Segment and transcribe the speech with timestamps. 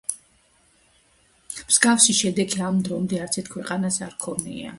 [1.67, 4.69] მსგავსი შედეგი ამ დრომდე არცერთ ქვეყანას ჰქონია.